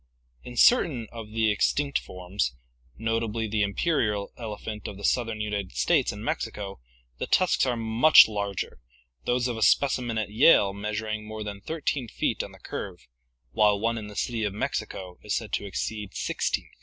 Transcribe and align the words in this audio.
In 0.43 0.57
certain 0.57 1.05
of 1.11 1.29
the 1.29 1.51
extinct 1.51 1.99
forms, 1.99 2.55
notably 2.97 3.47
the 3.47 3.61
imperial 3.61 4.33
ele 4.35 4.57
phant 4.57 4.87
of 4.87 5.05
southern 5.05 5.39
United 5.41 5.73
States 5.73 6.11
and 6.11 6.25
Mexico, 6.25 6.79
the 7.19 7.27
tusks 7.27 7.67
are 7.67 7.75
much 7.77 8.27
larger, 8.27 8.79
those 9.25 9.47
of 9.47 9.57
a 9.57 9.61
specimen 9.61 10.17
at 10.17 10.31
Yale 10.31 10.73
measuring 10.73 11.23
more 11.27 11.43
than 11.43 11.61
13 11.61 12.07
feet 12.07 12.41
on 12.41 12.51
the 12.51 12.57
curve, 12.57 13.07
while 13.51 13.79
one 13.79 13.95
in 13.99 14.07
the 14.07 14.15
City 14.15 14.43
of 14.43 14.55
Mexico 14.55 15.19
is 15.21 15.35
said 15.35 15.53
to 15.53 15.65
exceed 15.67 16.15
16 16.15 16.63
feet. 16.65 16.71